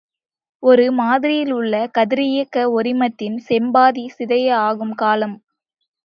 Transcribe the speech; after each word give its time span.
ஒரு 0.63 0.85
மாதிரியிலுள்ள 0.93 1.73
கதிரியக்க 1.97 2.63
ஒரிமத்தின் 2.71 3.37
செம்பாதி 3.49 4.05
சிதைய 4.17 4.47
ஆகும் 4.61 4.95
காலம். 4.95 5.37